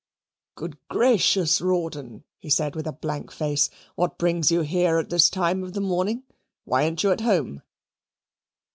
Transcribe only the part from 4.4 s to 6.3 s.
you here at this time of the morning?